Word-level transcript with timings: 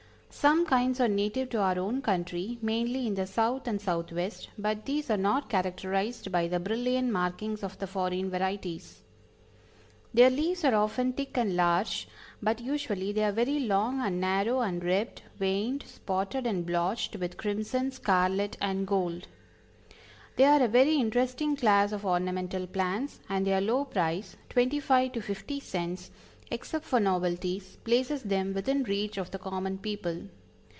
Some 0.33 0.65
kinds 0.65 0.99
are 0.99 1.09
native 1.09 1.49
to 1.49 1.59
our 1.61 1.77
own 1.77 2.01
country, 2.01 2.57
mainly 2.61 3.05
in 3.05 3.13
the 3.13 3.27
South 3.27 3.67
and 3.67 3.79
Southwest, 3.79 4.49
but 4.57 4.85
these 4.85 5.11
are 5.11 5.17
not 5.17 5.49
characterized 5.49 6.31
by 6.31 6.47
the 6.47 6.59
brilliant 6.59 7.11
markings 7.11 7.61
of 7.63 7.77
the 7.77 7.85
foreign 7.85 8.31
varieties. 8.31 9.03
Their 10.13 10.31
leaves 10.31 10.63
are 10.63 10.73
often 10.73 11.13
thick 11.13 11.37
and 11.37 11.55
large, 11.55 12.07
but 12.41 12.59
usually 12.61 13.11
they 13.11 13.23
are 13.25 13.33
very 13.33 13.59
long 13.59 13.99
and 14.01 14.19
narrow 14.21 14.61
and 14.61 14.83
ribbed, 14.83 15.21
veined, 15.37 15.83
spotted 15.85 16.47
and 16.47 16.65
blotched 16.65 17.17
with 17.17 17.37
crimson, 17.37 17.91
scarlet 17.91 18.57
and 18.61 18.87
gold. 18.87 19.27
They 20.37 20.45
are 20.45 20.63
a 20.63 20.67
very 20.69 20.95
interesting 20.95 21.55
class 21.55 21.91
of 21.91 22.05
ornamental 22.05 22.65
plants, 22.65 23.19
and 23.29 23.45
their 23.45 23.61
low 23.61 23.85
price, 23.85 24.37
twenty 24.49 24.79
five 24.79 25.11
to 25.11 25.21
fifty 25.21 25.59
cents, 25.59 26.09
except 26.53 26.83
for 26.83 26.99
novelties, 26.99 27.77
places 27.85 28.23
them 28.23 28.53
within 28.53 28.83
reach 28.83 29.17
of 29.17 29.31
the 29.31 29.39
common 29.39 29.77
people. 29.77 30.21